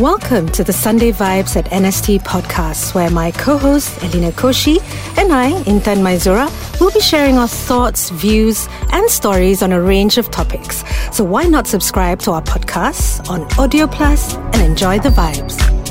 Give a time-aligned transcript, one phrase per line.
[0.00, 4.80] Welcome to the Sunday Vibes at NST podcast, where my co host Elena Koshy
[5.16, 6.50] and I, Intan Maizura,
[6.80, 10.82] will be sharing our thoughts, views, and stories on a range of topics.
[11.12, 15.83] So why not subscribe to our podcast on Audio Plus and enjoy the vibes?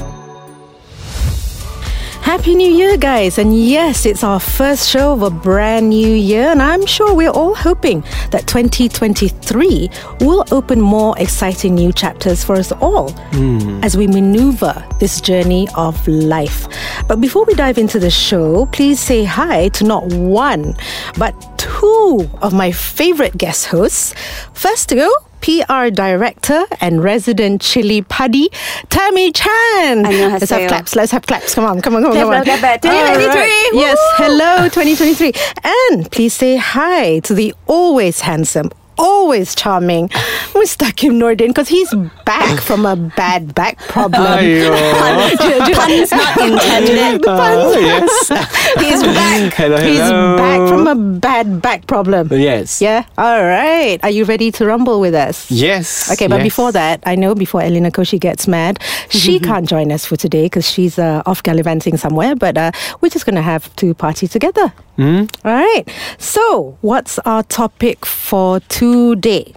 [2.34, 3.38] Happy New Year, guys!
[3.38, 7.30] And yes, it's our first show of a brand new year, and I'm sure we're
[7.30, 8.02] all hoping
[8.32, 9.88] that 2023
[10.20, 13.80] will open more exciting new chapters for us all hmm.
[13.84, 16.66] as we maneuver this journey of life.
[17.08, 20.74] But before we dive into the show, please say hi to not one,
[21.20, 24.16] but two of my favorite guest hosts.
[24.56, 25.12] First to go,
[25.43, 28.51] PR director and resident chili padi,
[28.91, 30.05] Tammy Chan.
[30.05, 30.41] 안녕하세요.
[30.41, 30.97] Let's have claps.
[30.97, 31.55] Let's have claps.
[31.55, 32.45] Come on, come on, come on, come on.
[32.45, 32.93] Clap, clap, clap.
[32.93, 33.81] All 2023.
[33.81, 35.33] Yes, hello 2023.
[35.65, 40.10] And please say hi to the always handsome, always charming
[40.54, 41.94] Mustaqim Nordin because he's
[42.26, 44.24] back from a bad back problem.
[45.74, 47.22] Puns not intended.
[47.22, 47.64] The puns.
[47.64, 48.30] Oh, yes.
[48.80, 49.54] He's back.
[49.54, 49.88] Hello, hello.
[49.88, 52.30] He's back from a bad back problem.
[52.32, 52.82] Yes.
[52.82, 53.06] Yeah.
[53.18, 54.00] All right.
[54.04, 55.50] Are you ready to rumble with us?
[55.52, 56.12] Yes.
[56.12, 56.44] Okay, but yes.
[56.44, 58.80] before that, I know before Elena Koshy gets mad,
[59.10, 62.36] she can't join us for today because she's uh, off gallivanting somewhere.
[62.36, 64.74] But uh, we're just going to have two party together.
[64.96, 65.24] Hmm?
[65.44, 65.84] All right.
[66.18, 69.54] So, what's our topic for today?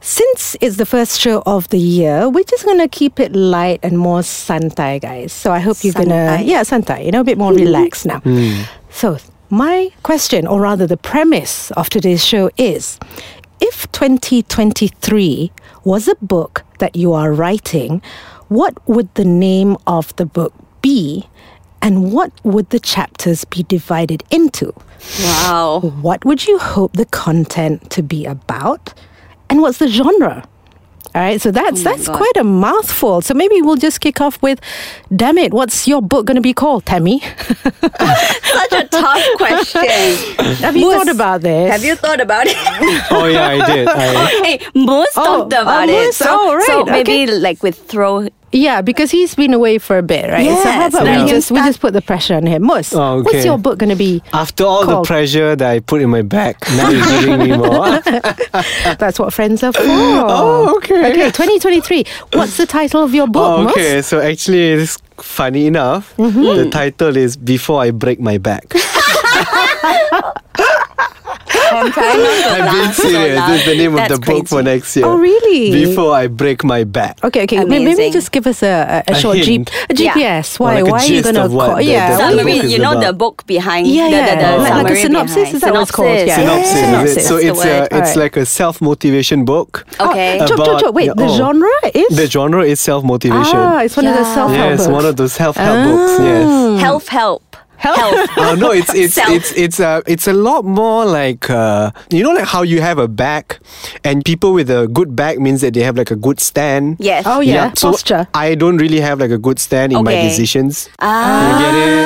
[0.00, 3.98] Since it's the first show of the year, we're just gonna keep it light and
[3.98, 5.32] more santai, guys.
[5.32, 8.20] So I hope you're gonna, yeah, santai, you know, a bit more relaxed now.
[8.90, 9.16] So
[9.48, 12.98] my question, or rather the premise of today's show is,
[13.60, 15.52] if 2023
[15.84, 18.02] was a book that you are writing,
[18.48, 20.52] what would the name of the book
[20.82, 21.26] be,
[21.84, 24.72] and what would the chapters be divided into?
[25.20, 25.92] Wow.
[26.00, 28.94] What would you hope the content to be about?
[29.50, 30.48] And what's the genre?
[31.14, 32.16] All right, so that's Oh that's God.
[32.16, 33.20] quite a mouthful.
[33.20, 34.58] So maybe we'll just kick off with,
[35.14, 37.20] damn it, what's your book going to be called, Tammy?
[37.84, 39.84] Such a tough question.
[40.64, 41.70] Have you Moose, thought about this?
[41.70, 42.56] Have you thought about it?
[43.12, 43.86] Oh yeah, I did.
[43.88, 46.06] I, hey, Moose Oh, talked oh, about oh, it.
[46.06, 47.38] Moose, So, oh, right, so maybe okay.
[47.38, 48.26] like with throw.
[48.54, 50.46] Yeah, because he's been away for a bit, right?
[50.46, 52.62] so how about now we just we just put the pressure on him.
[52.62, 54.22] Mus, Oh, what's your book going to be?
[54.32, 57.56] after all Called- the pressure that I put in my back, now you're giving me
[57.56, 57.98] more.
[59.02, 59.82] That's what friends are for.
[59.84, 61.10] Oh, okay.
[61.10, 62.04] Okay, 2023.
[62.34, 63.72] What's the title of your book, Oh, Mus?
[63.72, 66.14] okay, so actually, it's funny enough.
[66.16, 66.42] Mm-hmm.
[66.42, 68.70] The title is "Before I Break My Back."
[71.74, 73.36] I'm trying not to I'm being laugh so serious.
[73.36, 73.48] loud.
[73.50, 75.06] This is the name That's of the book for next year.
[75.06, 75.72] Oh, really?
[75.72, 77.22] Before I break my back.
[77.24, 77.64] Okay, okay.
[77.64, 79.70] May- Maybe just give us a, a, a A short G- hint.
[79.90, 80.14] a Yeah.
[80.14, 80.60] GPS.
[80.60, 80.74] Or Why?
[80.80, 81.76] like a why are you gonna call?
[81.76, 82.16] the- yeah.
[82.16, 83.04] the what book do Summary, you know about.
[83.06, 83.86] the book behind.
[83.86, 84.34] Yeah, yeah.
[84.34, 85.54] The, the Like- like a synopsis, behind.
[85.54, 86.18] is that what it's called?
[86.18, 86.28] Synopsis.
[86.28, 86.36] Yeah.
[86.36, 87.16] Synopsis, is Synopsis.
[87.16, 87.26] it?
[87.28, 88.16] So That's it's a, it's Alright.
[88.16, 89.84] like a self motivation book.
[90.00, 90.38] Okay.
[90.38, 90.94] Chop, chop, chop.
[90.94, 93.56] Wait, the genre is The genre is self motivation.
[93.56, 96.14] ah, it's one of the self-help yes, one of those self help books.
[96.24, 96.80] Yes.
[96.80, 97.42] Health, help.
[97.76, 98.30] Health.
[98.44, 99.30] Oh no, it's it's Self.
[99.30, 102.98] it's it's a it's a lot more like uh, you know like how you have
[102.98, 103.58] a back,
[104.04, 106.96] and people with a good back means that they have like a good stand.
[107.00, 107.24] Yes.
[107.26, 108.26] Oh yeah, so posture.
[108.34, 110.88] I don't really have like a good stand in my decisions.
[111.00, 111.24] Ah.
[111.50, 112.04] You get it?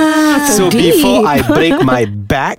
[0.55, 1.27] so So before.
[1.27, 2.59] I break my back,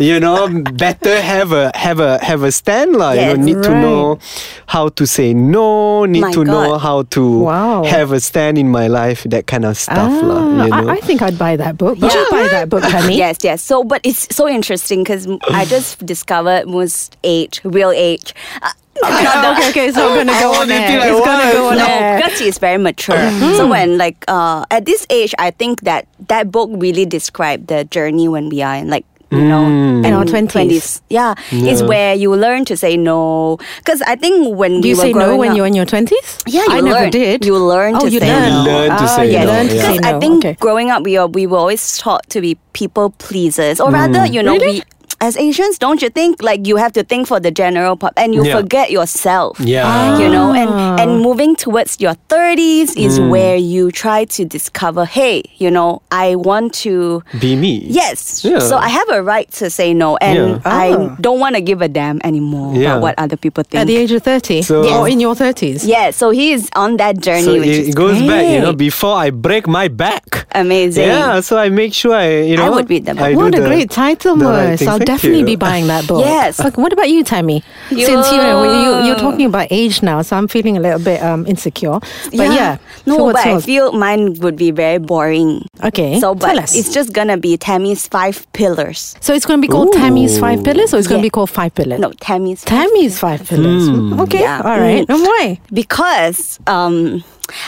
[0.00, 3.12] you know, better have a have a have a stand lah.
[3.12, 3.36] you Yes.
[3.36, 4.18] know, need to know
[4.66, 7.84] how to say no, need My to know how to Wow.
[7.84, 10.38] have a stand in my life, that kind of stuff lah.
[10.42, 10.88] Ah, You know.
[10.90, 11.98] I, I think I'd buy that book.
[11.98, 12.08] Yeah.
[12.42, 13.16] Buy that book, Tammy?
[13.16, 13.62] Yes, yes.
[13.62, 18.34] So, but it's so interesting because I just discovered Moose age, real age.
[18.62, 20.98] Uh, Okay, not the- okay, okay, it's not gonna go on they there.
[20.98, 22.16] like It's gonna go on no, there.
[22.18, 23.30] because he's very mature.
[23.54, 27.84] So when like uh, at this age, I think that that book really described the
[27.84, 31.00] journey when we are in like you know In our 20s.
[31.10, 33.58] Yeah, it's where you learn to say no.
[33.78, 35.84] Because I think when Do we you were say no when up- you're in your
[35.84, 36.38] twenties?
[36.46, 37.44] Yeah, you I never did.
[37.44, 38.64] You learn oh, to you say learn.
[38.64, 38.70] no.
[38.70, 39.92] Learn to Ah, say you no, learn to yeah.
[39.92, 40.56] Because I think Okay.
[40.60, 44.42] growing up, we are, we were always taught to be people pleasers, or rather, you
[44.42, 44.80] know, Really?
[44.80, 44.82] we
[45.20, 48.34] as Asians, don't you think like you have to think for the general pub and
[48.34, 48.56] you Yeah.
[48.56, 49.58] forget yourself?
[49.60, 50.18] Yeah.
[50.18, 50.70] You know, and
[51.00, 53.28] and moving towards your thirties is Mm.
[53.30, 57.22] where you try to discover, hey, you know, I want to.
[57.40, 57.84] Be me.
[57.88, 58.44] Yes.
[58.44, 58.58] Yeah.
[58.60, 60.58] So I have a right to say no, and Yeah.
[60.64, 61.16] I Ah.
[61.20, 62.92] don't want to give a damn anymore Yeah.
[62.92, 63.80] about what other people think.
[63.82, 65.84] At the age of thirty, So- or in your thirties.
[65.84, 66.10] yeah.
[66.10, 68.72] So he is on that journey, So which it, is it goes back, you know,
[68.72, 70.46] before I break my back.
[70.54, 71.06] Amazing.
[71.08, 73.22] Yeah, so I make sure I, you know, I would read the book.
[73.22, 74.78] I What a the- great title, the right Moose.
[74.80, 74.97] things.
[75.00, 75.46] I'll Thank definitely you.
[75.46, 76.24] be buying that book.
[76.24, 76.58] Yes.
[76.60, 77.62] Okay, what about you, Tammy?
[77.90, 80.98] You- Since you know you, you're talking about age now, so I'm feeling a little
[80.98, 81.98] bit um, insecure.
[82.00, 85.66] But yeah, No, so what's but I feel mine would be very boring.
[85.84, 86.76] Okay, So, but tell us.
[86.76, 89.14] it's just gonna be Tammy's five pillars.
[89.20, 91.50] so it's going to be called Tammy's Five Pillars, or it's going to be called
[91.50, 92.00] Five Pillars?
[92.00, 92.64] No, Tammy's.
[92.64, 93.88] Tammy's Five Pillars.
[93.88, 94.20] Hmm.
[94.20, 94.62] Okay, Yeah.
[94.64, 95.06] all right.
[95.06, 95.14] Mm.
[95.14, 95.60] And why?
[95.72, 97.22] Because um,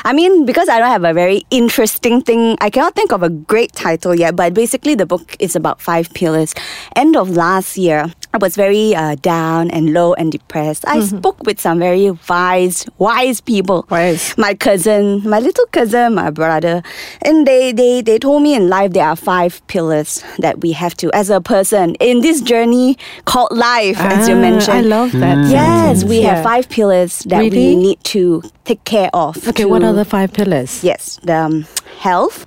[0.05, 3.29] I mean, because I don't have a very interesting thing, I cannot think of a
[3.29, 4.37] great title yet.
[4.37, 6.55] But basically, the book is about five pillars.
[6.97, 10.85] End of last year, I was very uh, down and low and depressed.
[10.87, 13.87] I spoke with some very wise, wise people.
[13.91, 14.35] Wise.
[14.38, 16.81] My cousin, my little cousin, my brother,
[17.23, 20.94] and they they they told me in life there are five pillars that we have
[21.03, 24.79] to, as a person, in this journey called life, as you Ah, mentioned.
[24.79, 25.50] I love that.
[25.50, 26.37] Yes, we Yeah.
[26.37, 29.37] have five pillars that we need to take care of.
[29.49, 30.85] Okay, to- what are the five pillars?
[30.85, 31.67] Yes, the um,
[31.99, 32.47] health,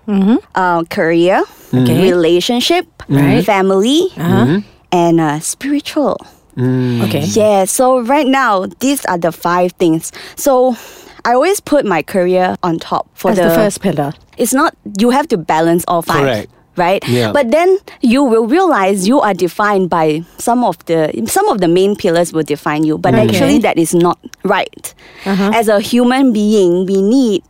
[0.56, 1.44] uh, career,
[1.74, 2.00] Okay.
[2.12, 3.44] relationship, Right.
[3.46, 4.62] family, Uh-huh.
[4.94, 6.16] And uh, spiritual.
[6.56, 7.24] Okay.
[7.26, 10.12] Yeah, so right now, these are the five things.
[10.36, 10.76] So
[11.26, 14.14] I always put my career on top for As the, first pillar.
[14.38, 16.22] It's not, you have to balance all five.
[16.22, 16.52] Correct.
[16.76, 17.32] Right, Yeah.
[17.32, 21.68] but then you will realize you are defined by some of the some of the
[21.68, 24.94] main pillars will define you, but actually that is not right.
[25.24, 25.52] Uh-huh.
[25.54, 27.44] As a human being, we need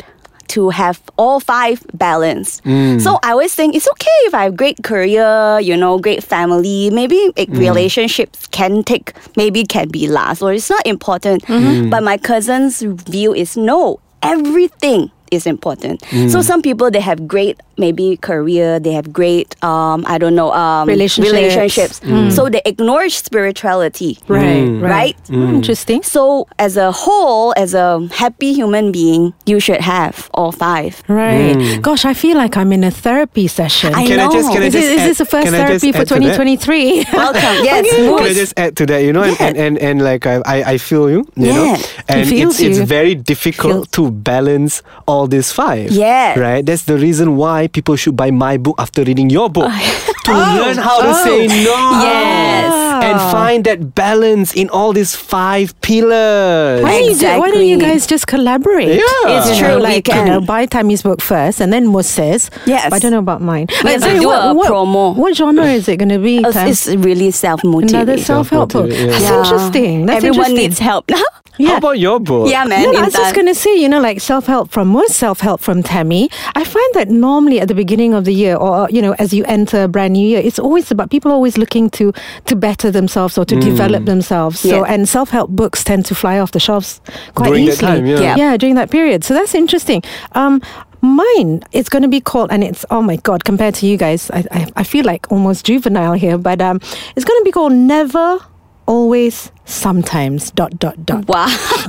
[0.54, 2.62] to have all five balance.
[2.62, 3.02] Mm.
[3.02, 6.90] So I always think it's okay if I have great career, you know, great family.
[6.92, 7.58] Maybe it, mm.
[7.58, 11.44] relationships can take, maybe can be last, or it's not important.
[11.46, 11.88] Mm-hmm.
[11.88, 11.90] Mm.
[11.90, 16.06] But my cousin's view is no, everything is important.
[16.30, 20.52] So some people they have great maybe career, they have great um I don't know
[20.54, 21.34] um Relationships.
[21.34, 22.02] relationships.
[22.36, 24.18] So they ignore spirituality.
[24.28, 24.66] Right.
[24.81, 25.16] Right?
[25.28, 26.04] Hmm, Interesting.
[26.04, 31.04] So as a whole, as a happy human being, you should have all five.
[31.08, 31.80] Right.
[31.81, 33.94] Gosh, I feel like I'm in a therapy session.
[33.94, 34.54] I Can I just know.
[34.54, 36.02] can I is, just it, is add- this the first can I just therapy for
[36.02, 36.36] add to that?
[36.38, 37.06] 2023?
[37.14, 37.66] Welcome.
[37.66, 37.86] Yes.
[37.92, 39.00] Can I just add to that?
[39.04, 41.28] You know, and, and, and, and like I, I, I feel you.
[41.36, 41.54] You Yeah.
[41.54, 41.75] know,
[42.08, 45.92] and feels it's, it's very difficult to balance all these five.
[45.92, 46.40] Yeah.
[46.40, 46.66] Right.
[46.66, 49.71] That's the reason why people should buy my book after reading your book
[50.24, 50.62] to oh.
[50.66, 51.24] learn how to Oh.
[51.24, 51.78] say no.
[52.04, 52.74] Yes.
[53.04, 56.81] And find that balance in all these five pillars.
[56.84, 58.88] Why don't, you why don't you guys just collaborate?
[59.00, 59.04] Yeah.
[59.38, 60.25] It's true, know, we like, can.
[60.28, 62.50] you know, buy Tammy's book first and then Moses.
[62.66, 62.90] Yes.
[62.90, 63.68] But I don't know about mine.
[63.84, 65.16] We have to do what, a what, promo.
[65.16, 66.38] What genre is it going to be?
[66.38, 66.68] It's, Tam?
[66.68, 68.25] it's really self Another motivated.
[68.25, 68.92] self-help book.
[68.92, 69.30] Self-motivate, yeah.
[69.30, 70.06] That's interesting.
[70.06, 70.56] That's Everyone interesting.
[70.58, 71.24] needs help now.
[71.68, 72.50] How about your book?
[72.50, 72.92] yeah, man.
[72.92, 75.40] No, I was just going to say, you know, like self help from what self
[75.40, 76.30] help from Tammy.
[76.56, 79.44] I find that normally at the beginning of the year, or you know, as you
[79.46, 82.13] enter a brand new year, it's always about people are always looking to
[82.45, 84.60] to better themselves or to develop themselves.
[84.60, 84.94] So, Yeah.
[84.94, 87.01] and self help books tend to fly off the shelves
[87.36, 87.92] quite During that easily.
[87.92, 88.36] time, yeah.
[88.38, 88.57] Yeah.
[88.57, 89.24] during that period.
[89.24, 90.01] So that's interesting.
[90.36, 90.62] Um,
[91.01, 94.31] mine it's going to be called, and it's oh my god, compared to you guys,
[94.31, 96.77] I I, I feel like almost juvenile here, but um,
[97.15, 98.39] it's going to be called Never.
[98.86, 101.28] Always, sometimes, dot, dot, dot.
[101.28, 101.48] Wow.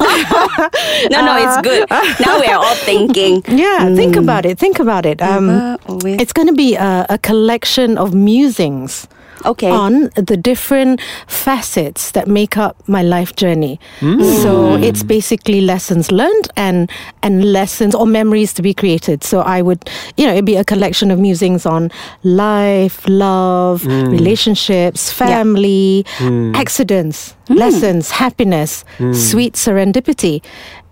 [1.11, 1.91] no, no, it's good.
[2.25, 3.43] Now we are all thinking.
[3.55, 4.59] Yeah, think about it.
[4.59, 5.21] Think about it.
[5.23, 9.07] Um, Never it's going to be a, a collection of musings
[9.45, 9.71] Okay.
[9.71, 13.79] on the different facets that make up my life journey.
[14.01, 14.43] Mm.
[14.43, 16.91] So it's basically lessons learned and
[17.23, 19.25] and lessons or memories to be created.
[19.25, 21.91] So I would, you know, it'd be a collection of musings on
[22.23, 24.11] life, love, mm.
[24.11, 26.55] relationships, family, mm.
[26.55, 30.43] accidents, lessons, happiness, sweet serendipity,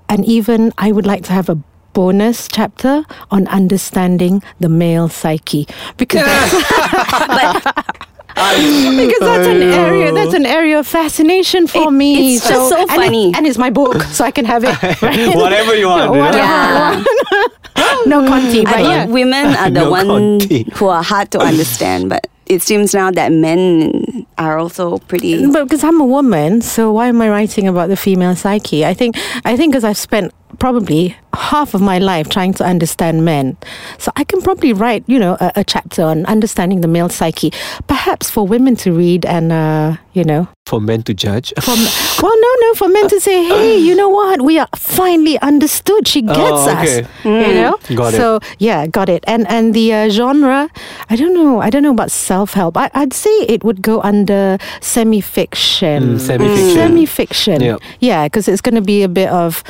[0.08, 1.58] and even I would like to have a
[1.92, 5.66] bonus chapter on understanding the male psyche.
[5.96, 6.22] Because
[8.50, 12.34] because that's an area that's an area of fascination for It- me.
[12.36, 13.32] it's just so and it- funny.
[13.36, 14.76] and it's my book, so I can have it.
[15.02, 15.34] Right?
[15.36, 16.10] Whatever you want.
[16.10, 17.04] Whatever I Yeah.
[17.04, 18.06] want.
[18.06, 19.06] no Conti, but I think yeah.
[19.06, 20.66] women are the No one conti.
[20.74, 25.46] who are hard to understand, but it seems now that men are also pretty.
[25.46, 28.84] But because I'm a woman, so why am I writing about the female psyche?
[28.84, 33.24] I think I think because I've spent probably half of my life trying to understand
[33.24, 33.56] men,
[33.98, 37.52] so I can probably write you know a, a chapter on understanding the male psyche,
[37.86, 41.52] perhaps for women to read and uh, you know For men to judge.
[41.60, 41.74] for
[42.22, 46.06] well no no for men to say hey you know what we are finally understood
[46.06, 47.02] she gets Oh, okay.
[47.02, 48.16] us you know Got it.
[48.18, 50.68] so yeah got it and and the uh, genre
[51.08, 54.00] I don't know I don't know about self help I, I'd say it would go
[54.02, 56.74] under semi fiction Mm, semi-fiction.
[56.74, 57.80] semi fiction Yep.
[58.00, 59.62] yeah because it's going to be a bit of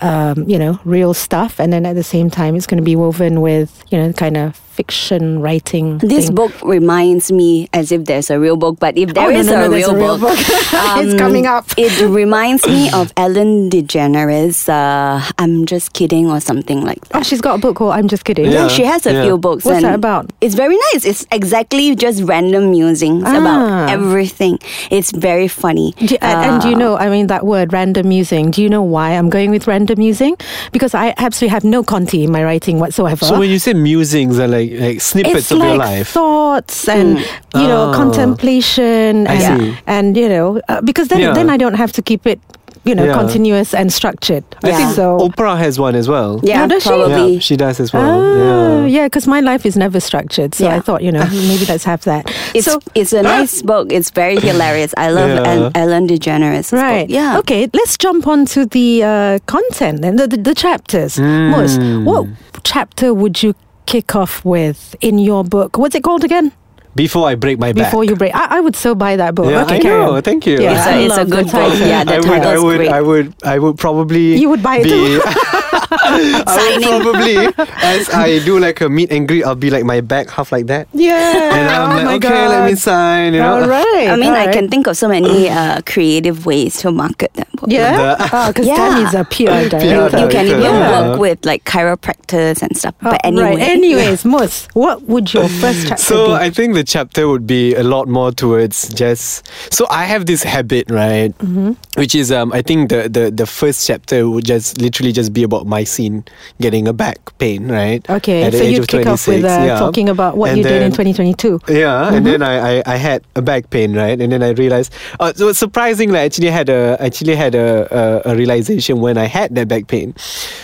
[0.00, 1.60] um, you know real stuff.
[1.60, 4.36] And then at the same time it's going to be woven with you know kind
[4.36, 6.34] of fiction writing This thing.
[6.40, 9.52] book reminds me as if there's a real book, but if there Oh, is no,
[9.52, 10.38] a, no, there's real a real book, book.
[11.04, 11.66] It's coming up.
[11.76, 14.68] It reminds me of Ellen DeGeneres.
[14.68, 17.18] Uh, I'm just kidding, or something like that.
[17.20, 18.60] oh she's got a book called I'm just kidding Yeah.
[18.64, 19.24] Yeah, she has a yeah.
[19.24, 19.64] few books.
[19.64, 20.30] What's and that about?
[20.40, 21.04] It's very nice.
[21.04, 23.36] It's exactly just random musings Ah.
[23.40, 24.58] about everything.
[24.90, 25.92] It's very funny.
[26.08, 28.68] Do, and, and do you Uh, know, I mean, that word random musing, do you
[28.74, 30.34] know why I'm going with random musing?
[30.72, 33.24] Because I absolutely have no conti in my writing whatsoever.
[33.26, 36.08] So when you say musings are like like snippets it's of like your life.
[36.08, 37.18] thoughts and
[37.54, 37.94] you know Ah.
[37.94, 39.78] contemplation I and see.
[39.86, 41.32] and you know uh, because then Yeah.
[41.34, 42.40] then I don't have to keep it
[42.84, 43.12] you know, Yeah.
[43.18, 44.42] continuous and structured.
[44.64, 45.18] I think so.
[45.18, 46.40] Oprah has one as well.
[46.42, 46.88] Yeah, Oh, does she?
[46.88, 48.08] Yeah, she does as well.
[48.08, 48.86] Ah, yeah.
[48.86, 50.54] yeah, because my life is never structured.
[50.54, 52.32] So I thought, you know, maybe let's have that.
[52.54, 53.92] It's so, it's a nice book.
[53.92, 54.94] It's very hilarious.
[54.96, 55.44] I love Yeah.
[55.52, 56.72] Ellen, Ellen DeGeneres.
[56.72, 57.06] Right.
[57.10, 57.36] Yeah.
[57.40, 61.18] Okay, let's jump on to the uh, content and the, the, the chapters.
[61.20, 62.06] Mus, Hmm.
[62.06, 62.28] what
[62.64, 63.52] chapter would you
[63.90, 65.76] kick off with in your book?
[65.76, 66.52] What's it called again?
[66.94, 67.86] Before I break my back.
[67.86, 68.34] Before you break.
[68.34, 69.50] I, I would so buy that book.
[69.50, 70.14] Yeah, okay, I carry know.
[70.16, 70.22] on.
[70.22, 70.60] Thank you.
[70.60, 71.52] Yeah, It's a- I it's a good book.
[71.52, 71.78] title.
[71.86, 72.88] Yeah, the I would, I would, great.
[72.90, 74.36] I would, I would probably.
[74.38, 75.20] You would buy it be, too.
[75.90, 77.36] I would probably,
[77.82, 80.66] as I do like a meet and greet, I'll be like my back half like
[80.66, 81.54] that, Yeah.
[81.54, 82.48] and I'm oh like, okay, God.
[82.50, 83.34] let me sign.
[83.34, 83.60] You know.
[83.62, 84.08] All right.
[84.08, 84.52] I mean, all I right.
[84.54, 87.68] can think of so many uh, creative ways to market that book.
[87.70, 88.16] Yeah.
[88.48, 88.76] Because Yeah.
[88.76, 89.84] Tammy's a PR director.
[90.18, 91.10] You, you can even yeah.
[91.10, 92.94] work with like chiropractors and stuff.
[93.02, 93.58] Oh, but anyway, Right.
[93.60, 96.32] Anyways, Mus, what would your first chapter So be?
[96.34, 99.48] I think the chapter would be a lot more towards just.
[99.72, 101.36] So I have this habit, right?
[101.38, 101.72] Mm-hmm.
[102.00, 105.42] Which is, um, I think the, the the first chapter would just literally just be
[105.42, 106.24] about my scene
[106.60, 108.04] getting a back pain, right?
[108.10, 109.78] okay, At the so of kick off with 26, uh, yeah.
[109.78, 111.60] talking about what And you did in 2022.
[111.68, 112.24] Yeah, and Mm-hmm.
[112.24, 114.20] then I, I, I had a back pain, right?
[114.20, 114.92] And then I realized.
[115.18, 119.24] Uh, so surprisingly, I actually had a actually had a, a, a realization when I
[119.26, 120.14] had that back pain.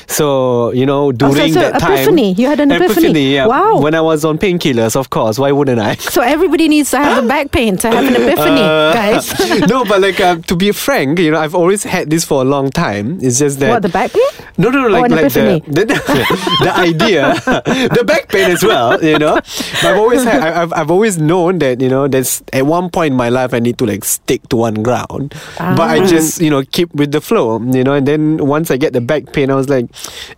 [0.07, 2.33] So you know, Oh, so- during so that time, epiphany.
[2.35, 3.35] You had an epiphany.
[3.35, 3.47] yeah.
[3.47, 3.81] Wow.
[3.81, 5.39] When I was on painkillers, of course.
[5.39, 5.95] Why wouldn't I?
[5.97, 9.29] So everybody needs to have a back pain to have an epiphany, Uh, guys.
[9.69, 12.45] no, but like uh, to be frank, you know, I've always had this for a
[12.45, 13.19] long time.
[13.23, 14.23] It's just that what the back pain?
[14.59, 15.61] no, no, no, like, like the, epiphany.
[15.73, 15.85] the,
[16.65, 17.35] the idea,
[17.95, 19.35] the back pain as well, you know.
[19.37, 23.13] But I've always had, I've, I've always known that, you know, there's at one point
[23.13, 25.35] in my life I need to like stick to one ground.
[25.59, 26.07] But I Ah.
[26.07, 27.95] just, you know, keep with the flow, you know.
[27.95, 29.87] And then once I get the back pain, I was like,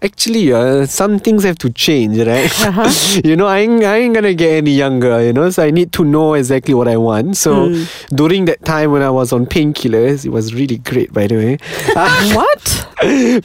[0.02, 2.50] actually, uh, some things have to change, right?
[2.66, 3.20] Uh-huh.
[3.25, 5.50] you know, I ain't, I ain't gonna get any younger, you know.
[5.50, 7.37] So I need to know exactly what I want.
[7.37, 7.84] So Hmm.
[8.14, 11.58] during that time when I was on painkillers, it was really great, by the way.
[11.96, 12.62] Uh, what?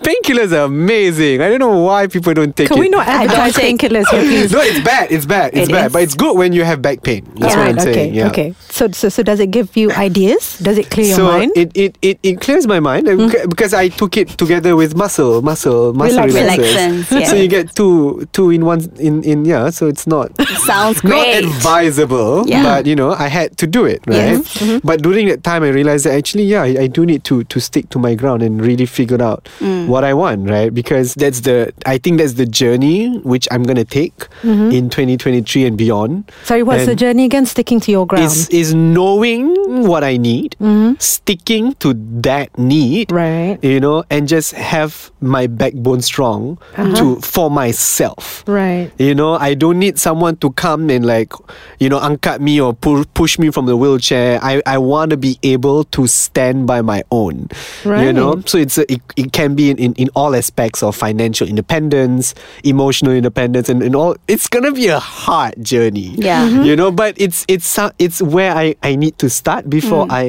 [0.08, 1.13] Painkillers are amazing.
[1.20, 2.82] I don't know why people don't take Can it.
[2.82, 4.52] we not advertise take- painkillers here, please?
[4.54, 5.12] No, it's bad.
[5.12, 5.54] It's bad.
[5.54, 5.86] It's It bad.
[5.88, 5.94] is.
[5.94, 7.24] But it's good when you have back pain.
[7.36, 8.14] That's Yeah, what I'm right, okay, saying.
[8.16, 8.28] Yeah.
[8.28, 8.56] okay.
[8.70, 10.58] So, so, so does it give you ideas?
[10.60, 11.52] Does it clear So your mind?
[11.56, 15.42] it, it, it, it clears my mind beca- because I took it together with muscle,
[15.42, 16.74] muscle, muscle Relax- relaxers.
[17.04, 17.28] Relaxants, yeah.
[17.28, 19.70] So you get two, two in one, in, in yeah.
[19.70, 20.32] So it's not
[20.66, 21.44] sounds not great.
[21.46, 22.64] advisable, Yeah.
[22.64, 24.16] but you know, I had to do it, right?
[24.40, 24.58] Yes.
[24.58, 24.86] Mm-hmm.
[24.88, 27.60] But during that time, I realized that actually, yeah, I, I do need to to
[27.60, 29.88] stick to my ground and really figure out Mm.
[29.88, 30.72] what I want, right?
[30.74, 34.72] Because that's the, I think that's the journey which I'm gonna take Mm-hmm.
[34.72, 36.32] in 2023 and beyond.
[36.44, 37.46] Sorry, what's the journey again?
[37.46, 38.26] Sticking to your ground.
[38.26, 39.56] Is is knowing
[39.88, 40.56] what I need,
[41.00, 41.94] sticking to
[42.24, 43.16] that need, Mm-hmm.
[43.16, 43.58] Right.
[43.64, 46.96] You know, and just have my backbone strong Uh-huh.
[46.96, 48.44] to for myself.
[48.48, 48.92] Right.
[49.00, 51.34] You know, I don't need someone to come and like,
[51.80, 54.40] you know, uncut me or pu- push me from the wheelchair.
[54.44, 57.50] I, I want to be able to stand by my own.
[57.86, 58.04] right?
[58.06, 60.93] You know, so it's a, it, it can be in, in, in all aspects of
[60.94, 62.34] financial independence,
[62.64, 64.16] emotional independence, and, and all.
[64.28, 66.16] It's gonna be a hard journey.
[66.18, 66.48] Yeah.
[66.48, 66.66] Mhm.
[66.66, 67.68] You know, but it's it's
[68.00, 70.12] it's where I, I need to start before Mm.
[70.14, 70.26] I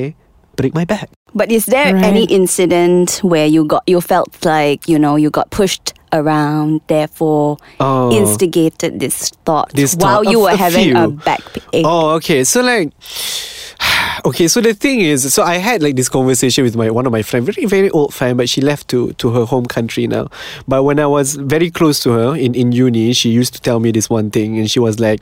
[0.57, 1.11] break my back.
[1.35, 2.05] But is there Right.
[2.05, 7.57] any incident where you got you felt like you know you got pushed around, therefore
[7.81, 8.13] Oh.
[8.15, 11.83] instigated this thought This while thought you were a having a back ache?
[11.87, 12.45] Oh, okay.
[12.45, 12.93] So like,
[14.25, 14.47] okay.
[14.49, 17.23] So the thing is, so I had like this conversation with my one of my
[17.23, 20.29] friend, very very old friend, but she left to to her home country now.
[20.69, 23.81] But when I was very close to her in in uni, she used to tell
[23.81, 25.21] me this one thing, and she was like,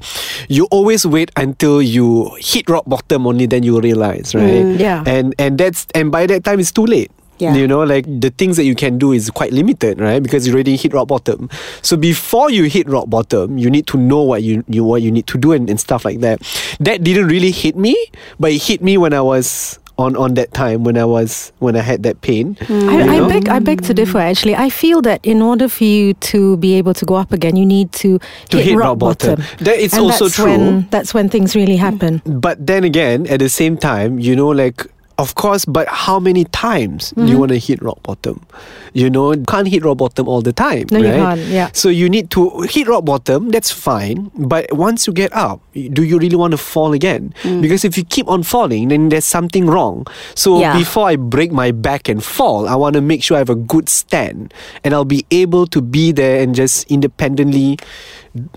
[0.48, 4.64] "You always wait until you hit rock bottom, only then you realize, right?
[4.66, 5.00] Mm, yeah.
[5.06, 7.54] And and that's and by that time it's too late." Yeah.
[7.54, 10.22] You know, like the things that you can do is quite limited, right?
[10.22, 11.50] Because you already hit rock bottom.
[11.82, 15.10] So before you hit rock bottom, you need to know what you, you what you
[15.10, 16.40] need to do and, and stuff like that.
[16.78, 17.96] That didn't really hit me,
[18.38, 21.76] but it hit me when I was on on that time when I was when
[21.76, 22.54] I had that pain.
[22.54, 22.82] Mm.
[22.82, 24.18] you I, I beg, I beg to differ.
[24.18, 27.56] Actually, I feel that in order for you to be able to go up again,
[27.56, 28.18] you need to,
[28.50, 29.42] To hit rock bottom.
[29.58, 30.46] That is and also that's true.
[30.46, 32.22] When, that's when things really happen.
[32.24, 34.86] But then again, at the same time, you know, like
[35.18, 37.38] of course, but how many times do you Mm-hmm.
[37.38, 38.44] want to hit rock bottom?
[38.92, 40.86] You know, can't hit rock bottom all the time.
[40.90, 41.70] No, you can't, yeah.
[41.72, 43.48] So you need to hit rock bottom.
[43.50, 44.30] That's fine.
[44.36, 47.32] But once you get up, do you really want to fall again?
[47.42, 47.62] Mm.
[47.62, 50.06] Because if you keep on falling, then there's something wrong.
[50.34, 50.76] So Yeah.
[50.76, 53.54] before I break my back and fall, I want to make sure I have a
[53.56, 54.52] good stand,
[54.84, 57.78] and I'll be able to be there and just independently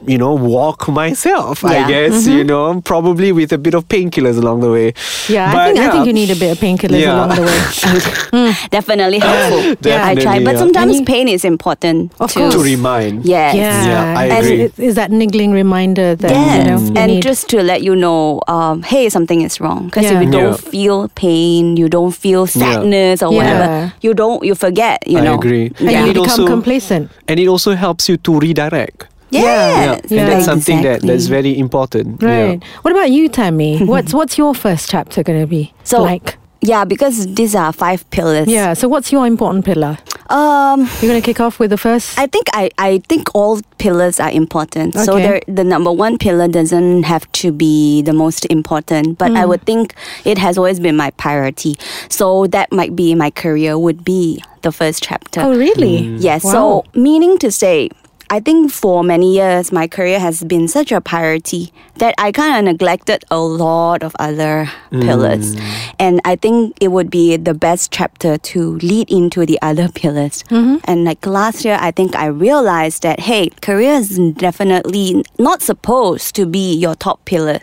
[0.08, 2.38] you know, walk myself, I guess, Mm-hmm.
[2.38, 4.94] you know, probably with a bit of painkillers along the way.
[5.28, 7.16] Yeah, I But think I think you need a bit bit of painkillers Yeah.
[7.16, 8.54] along the way.
[8.72, 9.76] Definitely helpful.
[9.92, 12.40] Yeah, I try, but sometimes And pain is important Of too.
[12.40, 12.54] course.
[12.56, 13.26] to remind.
[13.26, 13.56] Yes.
[13.56, 14.62] Yeah, Yeah, I And agree.
[14.62, 17.24] it is that niggling reminder that Yes, you know you and need.
[17.24, 19.86] just to let you know, um, hey, something is wrong.
[19.88, 20.16] Because Yeah.
[20.20, 20.70] if you don't Yeah.
[20.72, 23.38] feel pain, you don't feel sadness or Yeah.
[23.38, 25.04] whatever, you don't, you forget.
[25.08, 25.36] You I know.
[25.36, 25.72] agree.
[25.80, 26.06] and Yeah.
[26.06, 27.10] you become also- complacent.
[27.28, 29.08] And it also helps you to redirect.
[29.30, 29.44] Yes.
[30.10, 30.22] Yeah, Yeah.
[30.24, 32.22] and that's something that that's very important.
[32.22, 32.64] Right.
[32.84, 33.84] What about you, Tammy?
[33.86, 36.38] what's what's your first chapter going to be So like?
[36.62, 38.48] yeah, because these are five pillars.
[38.48, 38.74] Yeah.
[38.74, 39.98] So what's your important pillar?
[40.30, 42.18] Um, You're going to kick off with the first.
[42.18, 44.96] I think I, I think all pillars are important.
[44.96, 45.22] So Okay.
[45.24, 49.38] there, the number one pillar doesn't have to be the most important, but Hmm.
[49.38, 51.76] I would think it has always been my priority.
[52.10, 55.42] So that might be my career would be the first chapter.
[55.42, 55.98] oh, really?
[56.18, 56.44] Yes.
[56.44, 56.52] Wow.
[56.52, 57.90] So, meaning to say,
[58.30, 62.58] I think for many years, my career has been such a priority that I kind
[62.58, 65.56] of neglected a lot of other pillars.
[65.56, 65.96] Mm.
[66.00, 70.44] And I think it would be the best chapter to lead into the other pillars.
[70.50, 70.78] Mm-hmm.
[70.86, 76.36] And like last year, I think I realized that, hey, career is definitely not supposed
[76.36, 77.60] to be your top pillar.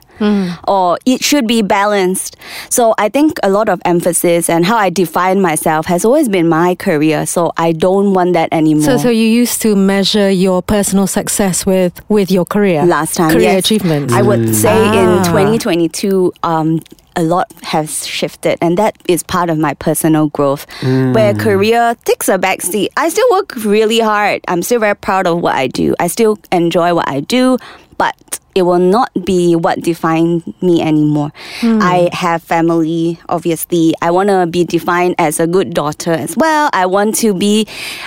[0.68, 2.36] Or it should be balanced.
[2.70, 6.48] So I think a lot of emphasis and how I define myself has always been
[6.48, 7.26] my career.
[7.26, 8.84] So I don't want that anymore.
[8.84, 13.30] So, so you used to measure your personal success with with your career last time
[13.32, 13.64] career yes.
[13.64, 14.12] achievements.
[14.12, 15.02] I would say Ah.
[15.02, 16.80] in 2022 um
[17.14, 20.64] a lot has shifted and that is part of my personal growth
[21.14, 25.40] where career takes a backseat i still work really hard i'm still very proud of
[25.42, 27.58] what i do i still enjoy what i do
[27.98, 31.32] but it will not be what defines me anymore.
[31.60, 31.78] Hmm.
[31.80, 33.94] I have family, obviously.
[34.02, 36.68] I want to be defined as a good daughter as well.
[36.72, 37.66] I want to be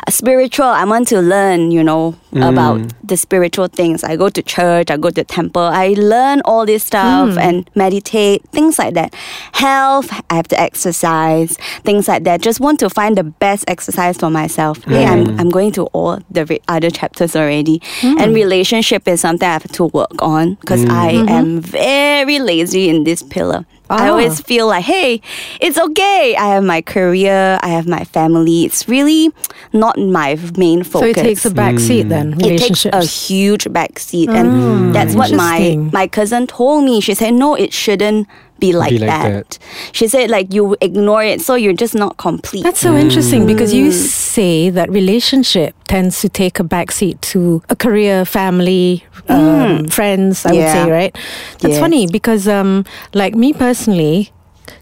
[0.10, 0.66] spiritual.
[0.66, 2.44] I want to learn, you know, hmm.
[2.44, 4.04] about the spiritual things.
[4.04, 7.40] I go to church, I go to temple, I learn all this stuff hmm.
[7.40, 9.16] and meditate, things like that.
[9.54, 12.42] Health, I have to exercise, things like that.
[12.42, 14.84] Just want to find the best exercise for myself.
[14.84, 17.82] Hey, I'm, I'm going to all the re- other chapters already.
[18.04, 20.89] And relationship is something I have to work on because mm.
[20.89, 21.30] I mm-hmm.
[21.30, 23.65] am very lazy in this pillar.
[23.89, 24.12] I Ah.
[24.12, 25.22] always feel like, hey,
[25.62, 26.36] it's okay.
[26.36, 28.65] I have my career, I have my family.
[28.65, 29.32] It's really
[29.74, 31.15] not my main focus.
[31.15, 32.10] so it takes a back seat mm.
[32.10, 32.42] then.
[32.42, 34.92] it takes a huge backseat and ah.
[34.92, 38.27] that's what my my cousin told me she said no it shouldn't
[38.59, 39.50] be like, like that.
[39.50, 39.59] that.
[39.91, 43.74] she said like you ignore it so you're just not complete That's so interesting because
[43.74, 43.94] you Mm.
[43.94, 50.51] say that relationship tends to take a backseat to a career, family, um, friends, I
[50.53, 50.72] would Mm.
[50.72, 51.13] Say, right?
[51.59, 51.79] That's Yes.
[51.79, 54.31] funny because, um, like me personally,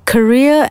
[0.05, 0.69] career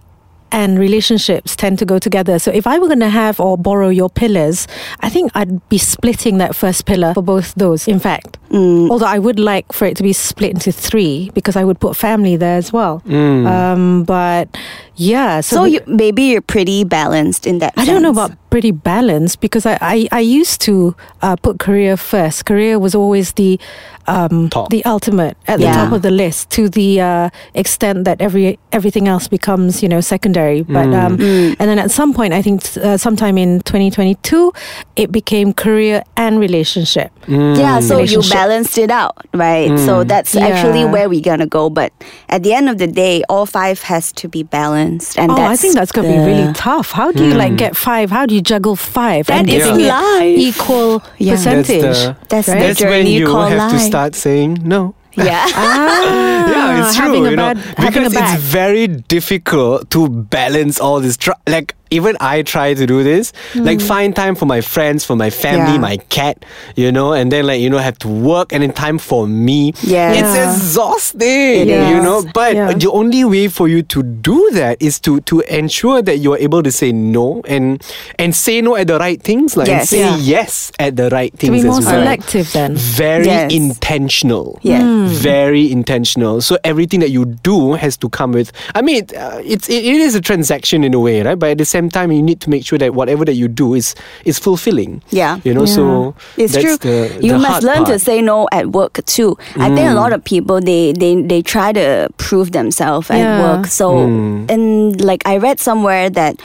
[0.52, 2.38] and relationships tend to go together.
[2.38, 4.68] So if I were going to have or borrow your pillars,
[5.00, 8.38] I think I'd be splitting that first pillar for both those, in fact.
[8.50, 8.90] Mm.
[8.90, 11.96] Although I would like for it to be split into three because I would put
[11.96, 13.02] family there as well.
[13.46, 14.54] Um, but
[14.96, 18.33] yeah, so, so the- you maybe you're pretty balanced in that I don't know about
[18.50, 22.44] pretty balanced because I, I, I used to uh, put career first.
[22.44, 23.59] Career was always the
[24.07, 24.68] um, Top.
[24.68, 29.09] the ultimate at the top of the list to the uh, extent that every everything
[29.09, 30.62] else becomes you know secondary.
[30.62, 31.57] But um, Mm.
[31.59, 34.52] and then at some point, I think uh, sometime in 2022,
[34.96, 37.11] it became career and relationship.
[37.28, 41.92] yeah so you balanced it out right so that's actually where we're gonna go but
[42.28, 44.82] at the end of the day all five has to be balanced
[45.16, 46.92] and oh, that's I think that's going to be really tough.
[46.92, 48.11] How do you like get five?
[48.11, 49.27] How do you juggle five?
[49.27, 50.38] That and is giving life.
[50.51, 51.35] Equal Yeah.
[51.35, 51.97] That's That's percentage.
[51.97, 52.61] the, That's right?
[52.61, 54.95] the that's when journey you called have to start saying no.
[55.14, 57.05] yeah Ah, yeah, it's true.
[57.07, 61.16] having a you know, bad- having a because it's very difficult to balance all this.
[61.16, 63.33] Tr- like even I try to do this.
[63.55, 65.78] Like find time for my friends, for my family, Yeah.
[65.78, 66.44] my cat.
[66.74, 69.72] You know, and then like you know have to work and then time for me.
[69.83, 70.16] Yes.
[70.18, 71.68] it's exhausting.
[71.68, 72.02] It You is.
[72.05, 72.72] know, but Yeah.
[72.72, 76.38] the only way for you to do that is to to ensure that you are
[76.38, 77.83] able to say no and
[78.18, 79.90] and say no at the right things, like and Yes.
[79.90, 80.16] say Yeah.
[80.16, 81.52] yes at the right things.
[81.52, 82.76] to things be more as well selective then.
[82.76, 83.52] very Yes.
[83.52, 84.59] intentional.
[84.62, 84.83] Yes.
[84.83, 85.07] Hmm.
[85.07, 86.40] Very intentional.
[86.40, 88.52] So everything that you do has to come with.
[88.74, 91.38] I mean, uh, it's it, it is a transaction in a way, right?
[91.38, 93.75] But at the same time, you need to make sure that whatever that you do
[93.75, 95.03] is is fulfilling.
[95.11, 95.40] Yeah.
[95.45, 95.66] You know.
[95.66, 96.77] So It's that's true.
[96.77, 98.01] The, you the must learn to part.
[98.01, 98.05] Mm.
[98.05, 99.37] say no at work too.
[99.57, 103.66] I think a lot of people they they they try to prove themselves at work.
[103.66, 104.51] So Mm.
[104.51, 106.37] and like I read somewhere that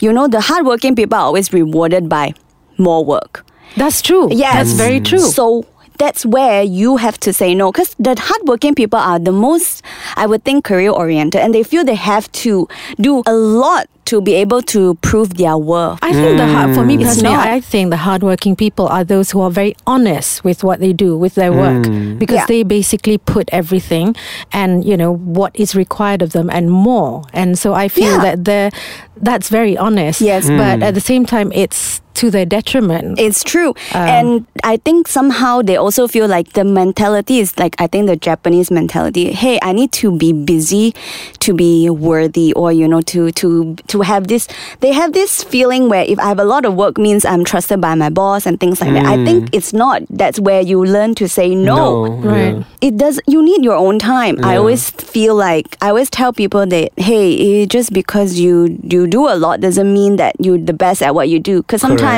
[0.00, 2.32] you know the hardworking people are always rewarded by
[2.78, 3.44] more work.
[3.76, 4.28] That's true.
[4.32, 4.54] Yes.
[4.54, 5.18] That's very true.
[5.20, 5.64] So
[6.00, 7.70] that's where you have to say no.
[7.70, 9.82] Because the hardworking people are the most,
[10.16, 12.66] I would think, career oriented, and they feel they have to
[12.98, 15.98] do a lot to be able to prove their worth.
[16.02, 17.04] I think the hard, for me mm.
[17.04, 17.46] personally, not.
[17.46, 21.16] I think the hardworking people are those who are very honest with what they do,
[21.16, 22.18] with their work, mm.
[22.18, 22.46] because Yeah.
[22.46, 24.16] they basically put everything
[24.52, 27.22] and you know what is required of them and more.
[27.32, 28.22] And so I feel Yeah.
[28.26, 28.70] that they're
[29.22, 30.20] that's very honest.
[30.20, 30.48] Yes.
[30.48, 30.82] but mm.
[30.82, 33.18] at the same time, it's to their detriment.
[33.18, 33.70] It's true.
[33.94, 38.08] Um, and I think somehow they also feel like the mentality is like, I think
[38.08, 40.94] the Japanese mentality, hey, I need to be busy
[41.40, 44.48] to be worthy or, you know, to, to, to have this,
[44.80, 47.80] they have this feeling where if I have a lot of work means I'm trusted
[47.80, 49.06] by my boss and things like that.
[49.06, 50.02] I think it's not.
[50.10, 52.06] That's where you learn to say no.
[52.20, 52.56] Right.
[52.56, 52.64] yeah.
[52.82, 54.44] It does, you need your own time.
[54.44, 59.26] I always feel like, I always tell people that, hey, just because you, you do
[59.28, 61.62] a lot doesn't mean that you're the best at what you do.
[61.62, 62.09] Because sometimes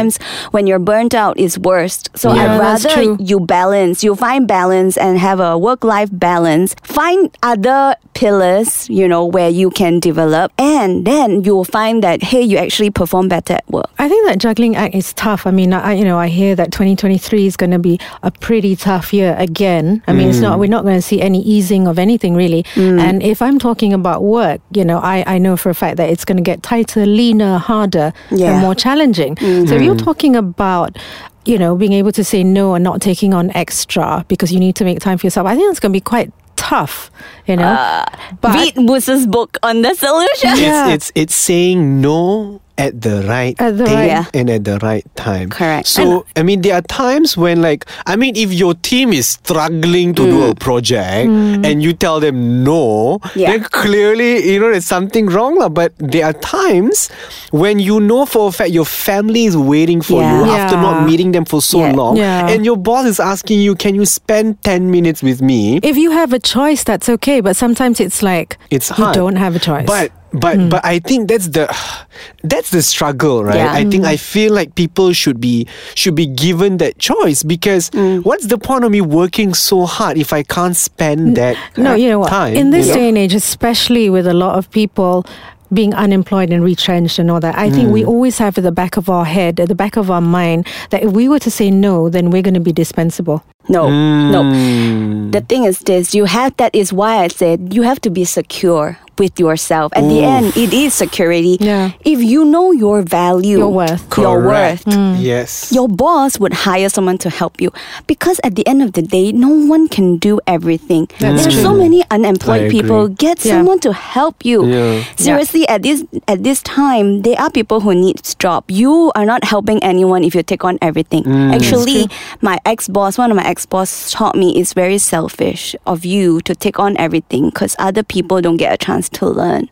[0.51, 2.11] when you're burnt out, it's worst.
[2.15, 6.75] So Yeah, I'd rather you balance, you find balance and have a work life balance.
[6.83, 10.53] Find other pillars, you know, where you can develop.
[10.59, 13.91] And then you'll find that, hey, you actually perform better at work.
[13.99, 15.47] I think that juggling act is tough.
[15.47, 18.77] I mean, I you know I hear that 2023 is going to be a pretty
[18.77, 20.03] tough year again.
[20.07, 20.61] I mean, it's not mm.
[20.61, 22.63] we're not going to see any easing of anything really.
[22.75, 23.01] Mm.
[23.01, 26.09] And if I'm talking about work, you know, I I know for a fact that
[26.11, 28.53] it's going to get tighter, leaner, harder, Yeah.
[28.53, 29.37] and more challenging.
[29.37, 29.67] Mm-hmm.
[29.69, 30.05] So if you're hmm.
[30.05, 30.97] talking about
[31.45, 34.77] you know being able to say no and not taking on extra because you need
[34.77, 37.11] to make time for yourself, I think that's going to be quite tough.
[37.47, 38.05] You know, uh,
[38.41, 40.63] but Read Moose's book on the solution.
[40.63, 40.89] Yeah.
[40.89, 44.79] It's, it's it's saying no at the right At the thing right- and at the
[44.79, 45.51] right time.
[45.51, 45.87] Correct.
[45.87, 50.15] So I mean, there are times when like I mean, if your team is struggling
[50.15, 50.59] to do a mm.
[50.61, 51.65] project mm.
[51.67, 53.51] and you tell them no, Yeah.
[53.53, 55.59] then clearly you know there's something wrong.
[55.73, 57.09] But there are times
[57.51, 60.57] when you know for a fact your family is waiting for you Yeah.
[60.65, 61.93] after not meeting them for so Yeah.
[61.93, 62.49] long, Yeah.
[62.49, 66.11] and your boss is asking you, "Can you spend ten minutes with me?" if you
[66.11, 67.41] have a choice, that's okay.
[67.41, 69.87] But sometimes it's like It's you don't have a choice.
[69.87, 71.69] But but but I think that's the
[72.45, 73.57] that's the struggle, right?
[73.57, 73.73] Yeah.
[73.73, 77.91] I think I feel like people should be should be given that choice because
[78.23, 82.09] what's the point of me working so hard if I can't spend that No, you
[82.09, 82.31] know what?
[82.31, 82.55] time?
[82.57, 82.99] In this you know?
[83.01, 85.25] day and age, especially with a lot of people
[85.73, 87.93] being unemployed and retrenched and all that, I think Mm.
[87.93, 90.67] we always have at the back of our head, at the back of our mind,
[90.91, 93.43] that if we were to say no, then we're going to be dispensable.
[93.71, 94.43] No, no.
[94.43, 95.33] Mm.
[95.33, 98.25] The thing is this, you have that is why I said you have to be
[98.27, 99.93] secure with yourself.
[99.95, 101.57] At the end, it is security.
[101.61, 101.93] Yeah.
[102.05, 104.03] If you know your value, Your worth.
[104.19, 104.87] your Correct.
[104.87, 105.73] worth, Yes.
[105.73, 107.71] your boss would hire someone to help you
[108.07, 111.09] because at the end of the day, no one can do everything.
[111.19, 113.09] That's There's so many unemployed people.
[113.09, 113.59] Get Yeah.
[113.59, 114.67] someone to help you.
[114.67, 115.05] Yeah.
[115.17, 118.65] Seriously, at this at this time, there are people who need job.
[118.69, 121.25] You are not helping anyone if you take on everything.
[121.25, 121.55] Mm.
[121.55, 122.09] Actually,
[122.41, 126.41] my ex boss, one of my ex boss, taught me it's very selfish of you
[126.43, 129.69] to take on everything because other people don't get a chance to learn.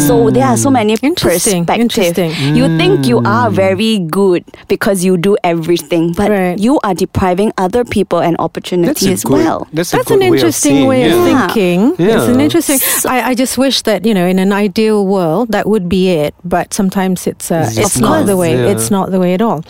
[0.00, 1.98] So there are so many Interesting, perspectives.
[1.98, 2.56] interesting.
[2.56, 6.58] You think you are very good because you do everything, but Right.
[6.58, 9.66] you are depriving other people an opportunity That's a as good, well.
[9.72, 11.26] That's, a That's good an interesting seeing, way of, yeah.
[11.26, 11.46] Yeah.
[11.48, 11.80] thinking.
[11.98, 12.44] It's an Yeah.
[12.44, 12.78] interesting.
[13.10, 16.34] I, I just wish that you know, in an ideal world, that would be it.
[16.44, 18.54] But sometimes it's uh, It's it's, not not, the way.
[18.54, 18.70] yeah.
[18.72, 19.64] It's not the way at all.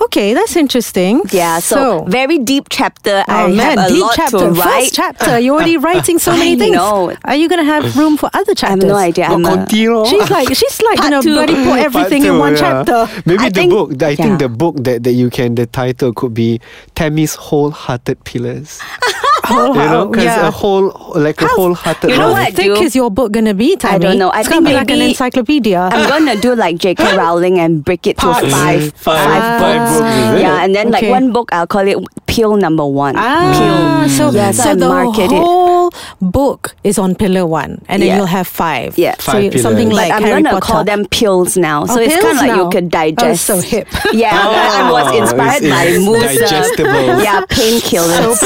[0.00, 1.22] Okay, that's interesting.
[1.32, 3.24] Yeah, so, very deep chapter.
[3.28, 4.38] Oh, I Oh man, have a deep lot chapter.
[4.38, 4.80] to write.
[4.84, 5.38] First chapter.
[5.38, 6.76] You're already writing so many I things.
[6.76, 7.14] know.
[7.24, 8.90] Are you going to have room for other chapters?
[8.90, 9.24] I have chapters?
[9.24, 9.24] no idea.
[9.26, 10.04] I'm a- continue.
[10.06, 11.32] She's like she's like Part gonna two.
[11.34, 12.58] bloody put everything Part in one yeah.
[12.84, 13.22] chapter.
[13.24, 14.02] Maybe I the think- book.
[14.02, 14.16] I yeah.
[14.16, 15.54] think the book that, that you can.
[15.54, 16.60] The title could be
[16.94, 18.80] Tammy's wholehearted pillars.
[19.48, 20.48] Oh, you know, because yeah.
[20.48, 22.10] a whole like a wholehearted.
[22.10, 22.52] You know what?
[22.54, 22.82] Thick do?
[22.82, 23.98] is your book gonna be, Tammy?
[24.04, 24.30] don't know.
[24.30, 25.80] I it's think gonna be like an encyclopedia.
[25.92, 27.16] I'm gonna do like J.K.
[27.20, 28.50] Rowling and break it to Parts.
[28.50, 30.00] five, Five- five five books.
[30.00, 30.42] books.
[30.42, 33.14] Yeah, and then like one book, I'll call it Peel Number One.
[33.16, 34.08] Ah, Peel.
[34.10, 35.65] so, yes, so I the market it.
[35.90, 38.16] Whole book is on pillar one, and then Yeah.
[38.16, 38.96] you'll have five.
[38.98, 39.14] Yeah.
[39.18, 39.96] so Five you- something pillars.
[39.96, 40.72] like But I'm Harry gonna Potter.
[40.72, 43.50] call them pills now, so Oh, it's kind of like you could digest.
[43.50, 43.88] Oh, so hip.
[44.12, 46.36] Yeah, I was Oh, inspired it's- by it's Moose.
[46.36, 47.22] uh, digestible.
[47.22, 48.42] yeah, painkillers.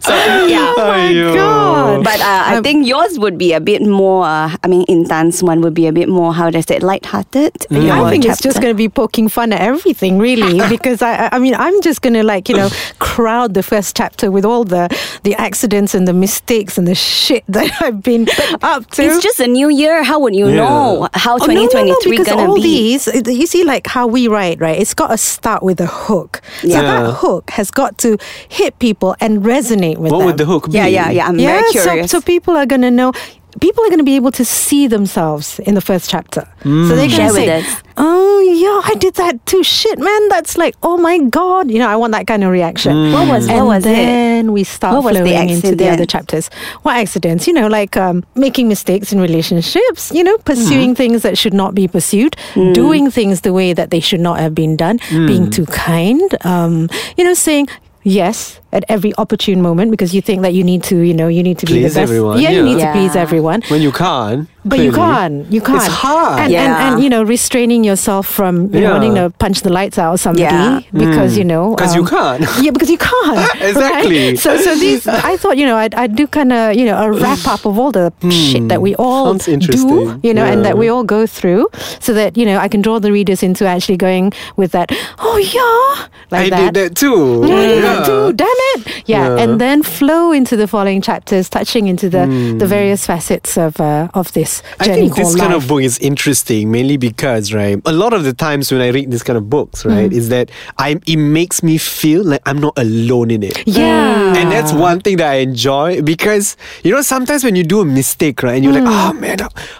[0.00, 0.12] So
[0.46, 0.74] yeah.
[0.76, 1.34] Oh my Aiyo.
[1.34, 2.04] god!
[2.04, 4.24] But uh, I Um, think yours would be a bit more.
[4.24, 6.32] Uh, I mean, intense one would be a bit more.
[6.34, 7.52] How does it light-hearted?
[7.70, 11.26] I Your think it's just going to be poking fun at everything, really, because I,
[11.26, 14.44] I- I mean, I'm just going to like you know crowd the first chapter with
[14.44, 14.88] all the
[15.22, 18.26] the accidents and the mistakes and the shit that I've been
[18.62, 19.02] up to.
[19.02, 20.02] It's just a new year.
[20.02, 20.56] How would you Yeah.
[20.64, 22.62] know how Oh, no, no, 2023 no, because gonna all be?
[22.62, 24.78] these, you see, like how we write, right?
[24.80, 26.40] It's got to start with a hook.
[26.62, 26.82] So Yeah.
[26.82, 28.16] that hook has got to
[28.48, 30.26] hit people and resonate with What them.
[30.26, 30.78] would the hook be?
[30.78, 31.26] yeah, yeah, yeah.
[31.28, 32.10] I'm yeah, very so, curious.
[32.10, 33.12] so people are gonna know.
[33.60, 36.42] people are going to be able to see themselves in the first chapter.
[36.62, 36.88] So mm.
[36.88, 37.82] they're going Share to with say, us.
[37.96, 39.62] "Oh yeah, I did that too.
[39.64, 42.94] Shit, man, that's like, oh my god, you know, I want that kind of reaction."
[42.94, 43.12] Mm.
[43.12, 43.88] What was- what and was it?
[43.96, 46.46] then we start What was the flowing into the other chapters.
[46.84, 47.48] What accidents?
[47.48, 50.12] You know, like um, making mistakes in relationships.
[50.14, 50.96] You know, pursuing mm.
[51.02, 52.36] things that should not be pursued,
[52.72, 56.30] doing things the way that they should not have been done, being too kind.
[56.46, 57.66] Um, you know, saying.
[58.02, 61.42] Yes, at every opportune moment because you think that you need to, you know, you
[61.42, 62.10] need to be Please the best.
[62.10, 62.64] everyone, yeah, you yeah.
[62.64, 63.20] need to please Yeah.
[63.20, 63.60] everyone.
[63.68, 64.48] When you can't.
[64.64, 65.50] But you can't.
[65.50, 65.76] You can't.
[65.82, 66.40] It's hard.
[66.40, 66.92] And, and, Yeah.
[66.94, 70.20] and, you know, restraining yourself from you know, wanting to punch the lights out of
[70.20, 70.80] somebody Yeah.
[70.92, 71.74] because, you know.
[71.76, 72.44] 'Cause you can't.
[72.62, 73.48] Yeah, because you can't.
[73.70, 74.26] Exactly.
[74.28, 74.38] right?
[74.38, 77.10] So, so these, I thought, you know, I'd, I'd do kind of, you know, a
[77.12, 79.58] wrap up of all the shit that we all Hmm.
[79.58, 81.68] Do, you know, and that we all go through
[82.00, 85.36] so that, you know, I can draw the readers into actually going with that, oh,
[85.38, 86.74] yeah, like I that.
[86.74, 87.44] did that too.
[87.46, 88.32] Yeah, I did that too.
[88.34, 89.02] Damn it!
[89.06, 89.20] Yeah.
[89.36, 89.42] Yeah.
[89.42, 92.26] and then flow into the following chapters, touching into the
[92.60, 92.74] the Hmm.
[92.76, 94.49] various facets of uh, of this
[94.80, 95.62] I journey think this kind life.
[95.62, 99.10] of book is interesting mainly because, right, a lot of the times when I read
[99.10, 99.90] this kind of books, Mm.
[99.94, 103.56] right, is that I it makes me feel like I'm not alone in it.
[103.66, 107.80] yeah, And that's one thing that I enjoy because you know sometimes when you do
[107.80, 109.38] a mistake, right, and you're like, oh man,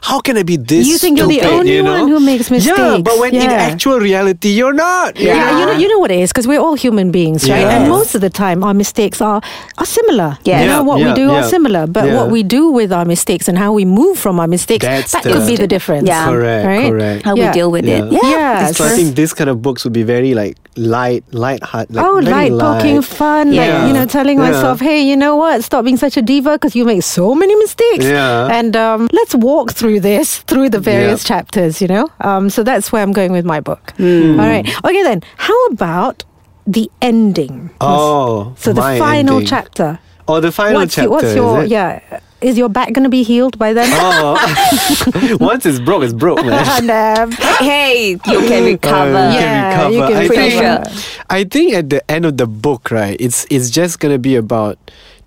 [0.08, 0.86] how- can I be this?
[0.86, 0.90] Mm.
[0.90, 2.00] You think you're the only you know?
[2.04, 2.76] one who makes mistakes.
[2.78, 5.16] Yeah, but when in actual reality, you're not.
[5.18, 7.60] Yeah, you know, you know what it is because we're all human beings, right?
[7.64, 7.72] Yes.
[7.80, 9.40] And most of the time, our mistakes are
[9.80, 10.36] are similar.
[10.44, 10.60] Yes.
[10.62, 12.16] You know, Yeah, what we yeah, do are similar, but Yeah.
[12.20, 15.22] what we do with our mistakes and how we move from our mistakes, That's that
[15.22, 16.06] the- could be the difference.
[16.08, 16.26] Yeah.
[16.26, 16.88] Correct, Right?
[16.90, 17.24] correct.
[17.24, 17.48] How Yeah.
[17.48, 18.04] we deal with it.
[18.12, 18.18] Yeah.
[18.22, 18.30] Yeah.
[18.30, 21.62] Yeah, it's So I think this kind of books would be very like light, light
[21.62, 21.90] heart.
[21.90, 23.04] Like oh, very light, poking, light.
[23.04, 23.86] fun, like Yeah.
[23.86, 24.50] you know, telling Yeah.
[24.50, 25.62] myself, "Hey, you know what?
[25.64, 28.48] Stop being such a diva because you make so many mistakes." Yeah.
[28.50, 31.28] and um, let's walk through this through the various Yeah.
[31.36, 31.80] chapters.
[31.82, 33.92] You know, um, so that's where I'm going with my book.
[33.96, 34.38] Hmm.
[34.40, 35.22] All right, okay then.
[35.36, 36.24] How about
[36.66, 37.70] the ending?
[37.80, 39.46] Oh, so the final ending.
[39.46, 39.98] chapter.
[40.28, 41.06] Oh, the final what's chapter.
[41.08, 41.68] your, what's is your it?
[41.70, 42.00] yeah?
[42.42, 43.88] Is your back gonna be healed by then?
[43.92, 46.64] Oh, once it's broke, it's broke, man.
[46.90, 49.16] And, hey, you can recover.
[49.16, 50.90] Uh, you Yeah, can you can I think, recover.
[51.28, 54.78] I think at the end of the book, right, it's it's just gonna be about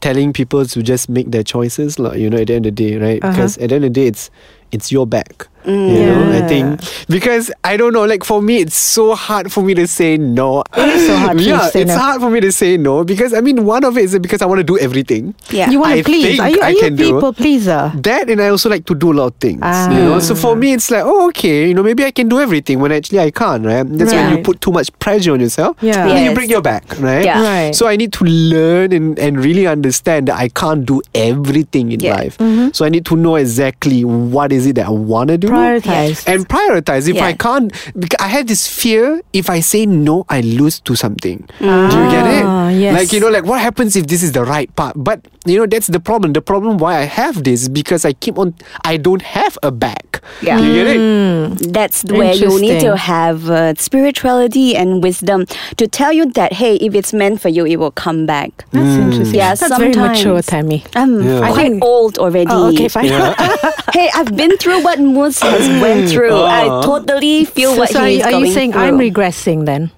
[0.01, 2.83] telling people to just make their choices, like, you know, at the end of the
[2.89, 3.23] day, right?
[3.23, 3.31] Uh-huh.
[3.31, 4.29] Because at the end of the day, it's
[4.71, 5.47] it's your back.
[5.65, 9.63] You know, I think because I don't know, like for me, it's so hard for
[9.63, 10.63] me to say no.
[10.75, 11.97] It is so hard for to yeah, say it's no.
[11.97, 14.45] hard for me to say no because I mean, one of it is because I
[14.45, 15.33] want to do everything.
[15.49, 15.69] Yeah.
[15.69, 16.37] you want to please?
[16.37, 17.13] think Are you, are I you a can do.
[17.13, 17.91] people pleaser?
[17.95, 19.61] That and I also like to do a lot of things.
[19.63, 20.55] You know, so for ah.
[20.55, 23.31] me it's like, oh okay, you know, maybe I can do everything when actually I
[23.31, 23.83] can't, right?
[23.83, 25.77] That's when you put too much pressure on yourself.
[25.81, 26.07] Yeah.
[26.07, 27.23] Then you break your back, right?
[27.25, 27.41] Yeah.
[27.41, 27.75] Right.
[27.75, 31.99] So I need to learn and, and really understand that I can't do everything in
[31.99, 32.15] Yeah.
[32.15, 32.37] life.
[32.37, 32.69] Mm-hmm.
[32.73, 35.52] So I need to know exactly what is it that I want to do.
[35.53, 36.27] Prioritize.
[36.27, 37.07] And prioritize.
[37.07, 37.71] If I can't,
[38.19, 39.21] I have this fear.
[39.33, 41.37] If I say no, I lose to something.
[41.59, 42.45] Do you get it?
[42.45, 42.93] Ah, yes.
[42.93, 44.93] Like you know, like what happens if this is the right path?
[44.95, 46.33] But you know, that's the problem.
[46.33, 48.55] The problem why I have this is because I keep on.
[48.85, 50.21] I don't have a back.
[50.41, 50.57] Yeah.
[50.59, 51.73] You get it?
[51.73, 55.45] That's where you need to have uh, spirituality and wisdom
[55.77, 58.65] to tell you that hey, if it's meant for you, it will come back.
[58.71, 59.35] That's interesting.
[59.35, 60.45] Yeah, That's very mature, sometimes.
[60.47, 60.85] Tammy.
[60.95, 61.41] I'm Yeah.
[61.41, 62.47] I quite think- old already.
[62.49, 63.05] Oh, okay, fine.
[63.93, 66.39] hey, I've been through what Moose has went through.
[66.41, 68.81] I totally feel So, what so are, he's you- are you saying through.
[68.81, 69.91] I'm regressing then?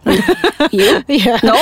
[0.71, 1.03] you?
[1.07, 1.37] yeah.
[1.43, 1.55] No,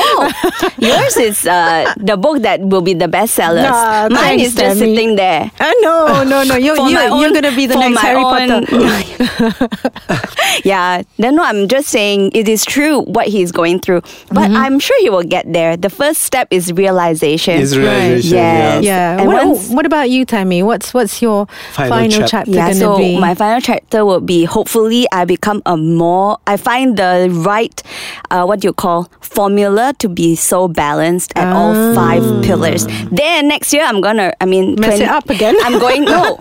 [0.78, 3.64] yours is uh, the book that will be the bestsellers.
[3.74, 4.96] Nah, Mine thanks, is just Tammy.
[4.96, 5.52] sitting there.
[5.60, 6.56] Uh, no, no, no.
[6.64, 9.70] You, For you, my you're going to be the for next my Harry own- Potter.
[10.64, 14.58] yeah, then no, I'm just saying it is true what he's going through, but Mm-hmm.
[14.58, 15.78] I'm sure he will get there.
[15.78, 17.60] The first step is realization.
[17.60, 18.38] Is realization.
[18.38, 18.84] Yes.
[18.84, 19.16] Yeah.
[19.16, 19.18] Yeah.
[19.22, 20.62] And What, once- what about you, Tammy?
[20.64, 23.18] What's what's your Final final, chap- chapter yeah, going to so be?
[23.20, 27.82] my final chapter will be hopefully I become a more I find the right
[28.32, 32.86] uh, what do you call formula to be so balanced at all five pillars.
[33.12, 35.56] Then next year I'm gonna I mean Mess it up again?
[35.64, 36.38] I'm going no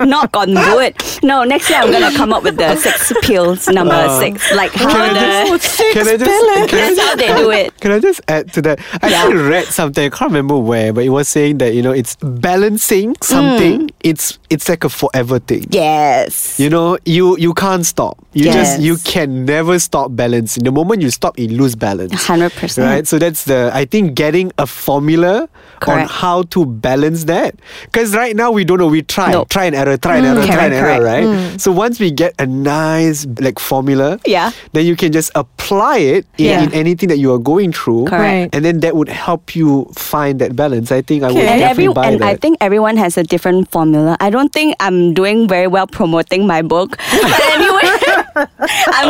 [0.00, 0.94] knock on wood.
[1.22, 4.50] No, next year I'm gonna come up with the six pills number Uh, six.
[4.54, 7.50] Like how Can I the just, can I just, can I that's how they do
[7.50, 7.80] it.
[7.80, 8.78] Can I just add to that?
[9.02, 9.22] I Yeah.
[9.24, 10.04] actually read something.
[10.06, 13.90] I can't remember where, but it was saying that you know it's balancing something.
[14.00, 15.66] It's it's like a forever thing.
[15.70, 16.58] Yes.
[16.60, 18.16] You know, you you can't stop.
[18.32, 18.54] You Yes.
[18.54, 20.64] just you can never stop balancing.
[20.64, 22.12] The moment you stop, you lose balance.
[22.26, 22.86] Hundred percent.
[22.86, 25.48] Right, so that's the I think getting a formula on
[25.80, 26.10] Correct.
[26.30, 27.58] How to balance that.
[27.90, 28.86] Because right now we don't know.
[28.86, 29.44] We try, No.
[29.50, 31.26] try and error, try and mm, error, try and Correct, error, correct.
[31.26, 31.26] right?
[31.56, 31.60] Mm.
[31.60, 34.50] So once we get a nice like formula, Yeah.
[34.72, 36.62] then you can just apply it in, Yeah.
[36.62, 38.54] in anything that you are going through, Correct.
[38.54, 40.92] and then that would help you find that balance.
[40.94, 41.48] I think I would Okay.
[41.50, 42.28] and definitely every buy and that.
[42.28, 44.16] I think everyone has a different formula.
[44.20, 46.94] I don't think I'm doing very well promoting my book.
[47.10, 47.90] But anyway,
[48.36, 48.48] I'm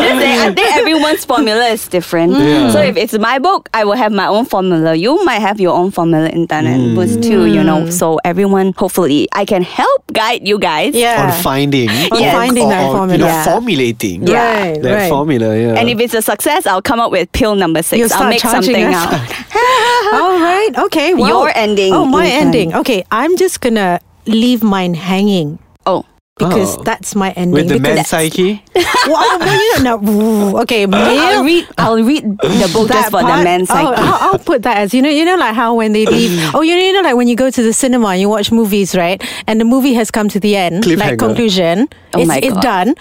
[0.02, 2.32] just saying, I think everyone's formula is different.
[2.32, 2.70] Yeah.
[2.70, 4.94] So if it's my book, I will have my own formula.
[4.94, 6.94] You might have your own formula in Tan and mm.
[6.94, 7.82] Boots too, you know.
[7.84, 7.92] Mm.
[7.92, 10.94] So everyone, hopefully, I can help guide you guys.
[10.94, 11.26] Yeah.
[11.36, 13.18] On finding, On or- finding or- that or, You formula.
[13.18, 13.44] know, Yeah.
[13.44, 14.60] formulating Yeah.
[14.70, 15.08] Right, that right.
[15.10, 15.56] formula.
[15.58, 15.74] Yeah.
[15.78, 18.40] And if it's a success, I'll come up with pill number 6 You'll I'll make
[18.40, 18.94] charging something us.
[18.94, 20.14] out.
[20.20, 20.70] All right.
[20.86, 21.14] Okay.
[21.14, 22.38] Well, Your ending, Oh, my Ethan.
[22.46, 22.74] ending.
[22.74, 23.04] Okay.
[23.10, 26.04] I'm just gonna leave mine hanging Oh,
[26.40, 26.82] because Oh.
[26.82, 27.52] that's my ending.
[27.52, 28.64] with the because man psyche.
[29.06, 29.98] well, well, you don't know.
[30.10, 31.66] Ooh, Okay, I'll read.
[31.78, 33.94] I'll read the book just for the part- men's oh, psyche.
[34.02, 36.32] I'll, I'll put that as you know, you know, like how when they leave.
[36.54, 38.50] oh, you know, you know, like when you go to the cinema, and you watch
[38.50, 39.22] movies, right?
[39.46, 41.88] And the movie has come to the end, like conclusion.
[42.12, 42.94] Oh it's, my it's done,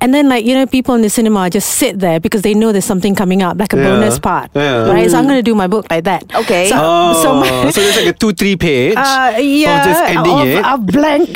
[0.00, 2.72] and then like you know, people in the cinema just sit there because they know
[2.72, 3.84] there's something coming up, like a Yeah.
[3.94, 4.90] bonus part, Yeah.
[4.90, 5.08] right?
[5.10, 6.24] So I'm going to do my book like that.
[6.34, 6.68] Okay.
[6.68, 10.40] So, Oh, so so, there's like a two, three page uh, yeah, of just ending
[10.40, 11.30] of, it, of blank.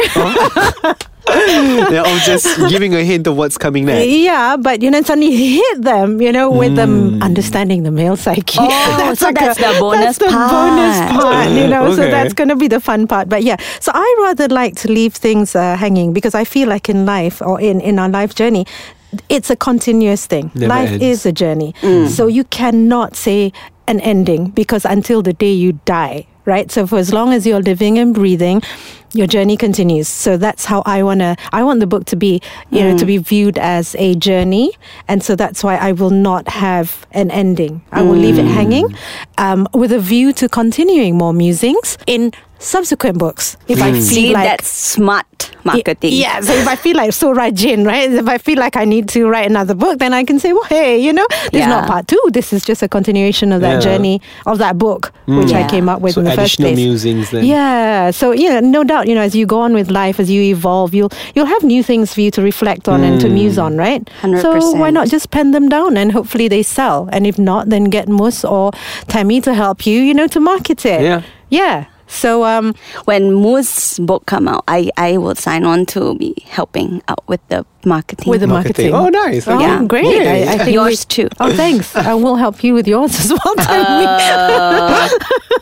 [1.91, 4.07] yeah, of just giving a hint of what's coming next.
[4.07, 8.59] Yeah, but you know, suddenly hit them, you know, with them understanding the male psyche.
[8.59, 11.23] Oh, so that's the bonus that's the bonus part.
[11.23, 11.95] part, you know.
[11.95, 13.29] So that's going to be the fun part.
[13.29, 16.89] But yeah, so I rather like to leave things uh, hanging because I feel like
[16.89, 18.67] in life or in in our life journey.
[19.29, 20.53] It's a continuous thing.
[20.55, 21.03] Never life ends.
[21.05, 21.75] is a journey.
[22.07, 23.53] So you cannot say
[23.89, 26.71] an ending because until the day you die, right?
[26.71, 28.63] So for as long as you're living and breathing,
[29.13, 30.09] your journey continues.
[30.09, 31.37] So that's how I wanna.
[31.53, 33.23] I want the book to be, you know, to be hmm.
[33.23, 34.73] viewed as a journey,
[35.09, 37.83] and so that's why I will not have an ending.
[37.93, 38.53] I will leave it hmm.
[38.53, 38.97] hanging,
[39.39, 43.57] um, with a view to continuing more musings in subsequent books.
[43.69, 43.95] If I hmm.
[43.95, 45.27] feel See, like that's smart
[45.65, 46.13] marketing.
[46.13, 48.11] yeah, so if I feel like so Rajin, right?
[48.11, 50.65] If I feel like I need to write another book, then I can say, well,
[50.65, 52.21] hey, you know, this is not part two.
[52.33, 53.81] This is just a continuation of that Yeah.
[53.81, 56.73] journey of that book, which I came up with So in the first place.
[56.73, 56.87] additional place.
[56.87, 57.45] musings then.
[57.45, 58.11] Yeah.
[58.11, 60.95] So yeah, no doubt, you know, as you go on with life, as you evolve,
[60.95, 64.09] you'll you'll have new things for you to reflect on and to muse on, right?
[64.43, 67.09] So why not just pen them down and hopefully they sell?
[67.13, 68.73] And if not, then get Mus or
[69.09, 71.03] Tammy to help you, you know, to market it.
[71.03, 71.23] Yeah.
[71.49, 71.85] Yeah.
[72.07, 77.03] So um When Moo's book come out, I, I will sign on to be helping
[77.07, 78.31] out with the marketing.
[78.31, 78.91] with the Marketing.
[78.93, 79.21] marketing.
[79.23, 79.47] Oh, nice.
[79.49, 79.83] Oh, Yeah.
[79.85, 80.05] great.
[80.07, 80.49] Yay.
[80.49, 81.29] I, I think Yours too.
[81.41, 81.95] Oh, thanks.
[82.11, 83.55] I will help you with yours as well.
[83.59, 85.09] Uh,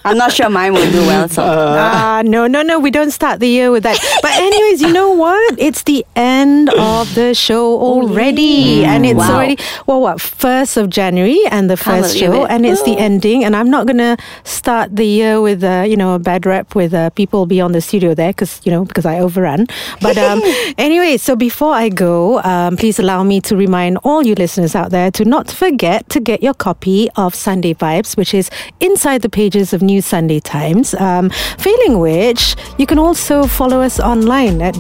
[0.05, 1.29] I'm not sure mine will do well.
[1.29, 2.79] So Ah, no, no, no.
[2.79, 3.99] We don't start the year with that.
[4.23, 5.59] But anyways, you know what?
[5.59, 9.35] It's the end of the show already, and it's Wow.
[9.35, 12.51] already well, what first of January and the first believe show, it.
[12.51, 13.45] and it's the ending.
[13.45, 16.95] And I'm not gonna start the year with uh, you know a bad rep with
[16.95, 19.67] uh, people beyond the studio there because you know because I overrun.
[20.01, 20.41] But um,
[20.79, 22.08] anyway, so before I go,
[22.45, 26.21] um, please allow me to remind all you listeners out there to not forget to
[26.21, 30.95] get your copy of Sunday Vibes, which is inside the pages of New Sunday Times.
[30.95, 34.75] Um, failing which, you can also follow us online at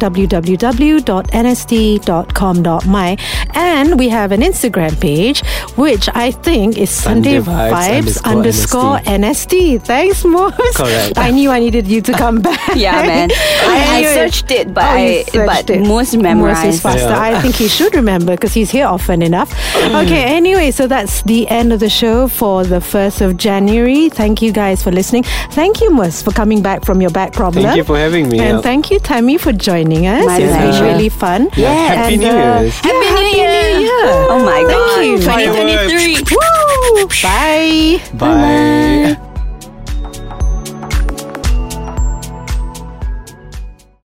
[1.78, 3.16] www.nst.com.my,
[3.54, 5.40] and we have an Instagram page,
[5.76, 9.82] which I think is Sunday, Sunday Vibes Vibes underscore underscore NST.
[9.82, 10.54] Thanks, Mos.
[10.76, 11.18] Correct.
[11.18, 12.76] I knew I needed you to come back.
[12.76, 13.30] yeah, man.
[13.32, 15.80] I, I searched it, but Oh, you I searched but it.
[15.80, 16.82] Mo's Moose is memorized.
[16.82, 17.00] faster.
[17.08, 17.17] Yeah.
[17.18, 19.50] I think he should remember because he's here often enough.
[19.76, 24.08] Okay, anyway, so that's the end of the show for the 1st of January.
[24.08, 25.24] Thank you guys for listening.
[25.52, 27.64] Thank you, Mus, for coming back from your back problem.
[27.64, 28.38] Thank you for having me.
[28.38, 28.60] And Yeah.
[28.62, 30.24] thank you, Tammy, for joining us.
[30.26, 30.84] My it's pleasure.
[30.84, 31.48] been really fun.
[31.56, 32.74] Yeah, Happy And, New uh, Year's.
[32.84, 33.78] yeah, Happy New Happy Year.
[33.78, 34.08] New Year.
[34.30, 35.18] Oh my Thank you.
[35.18, 36.36] 2023.
[36.36, 37.08] Woo!
[37.22, 38.00] Bye.
[38.18, 39.27] Bye.